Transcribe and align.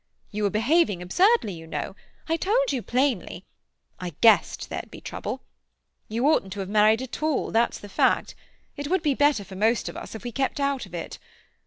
You 0.31 0.41
were 0.41 0.49
behaving 0.49 1.03
absurdly, 1.03 1.53
you 1.53 1.67
know; 1.67 1.95
I 2.27 2.35
told 2.35 2.71
you 2.71 2.81
plainly; 2.81 3.45
I 3.99 4.15
guessed 4.19 4.71
there'd 4.71 4.89
be 4.89 4.99
trouble. 4.99 5.43
You 6.07 6.25
oughtn't 6.27 6.53
to 6.53 6.59
have 6.61 6.69
married 6.69 7.03
at 7.03 7.21
all, 7.21 7.51
that's 7.51 7.77
the 7.77 7.87
fact; 7.87 8.33
it 8.75 8.87
would 8.87 9.03
be 9.03 9.13
better 9.13 9.43
for 9.43 9.55
most 9.55 9.89
of 9.89 9.95
us 9.95 10.15
if 10.15 10.23
we 10.23 10.31
kept 10.31 10.59
out 10.59 10.87
of 10.87 10.95
it. 10.95 11.19